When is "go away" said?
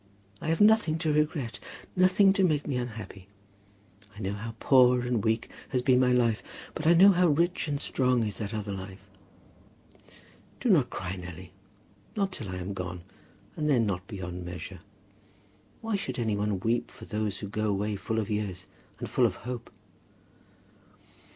17.47-17.95